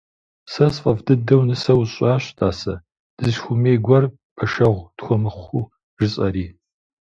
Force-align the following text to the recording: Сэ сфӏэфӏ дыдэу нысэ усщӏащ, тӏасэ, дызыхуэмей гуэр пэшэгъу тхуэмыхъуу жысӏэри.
Сэ 0.51 0.65
сфӏэфӏ 0.73 1.01
дыдэу 1.05 1.43
нысэ 1.47 1.73
усщӏащ, 1.81 2.23
тӏасэ, 2.37 2.73
дызыхуэмей 3.17 3.77
гуэр 3.85 4.05
пэшэгъу 4.35 4.87
тхуэмыхъуу 4.97 5.69
жысӏэри. 5.97 6.45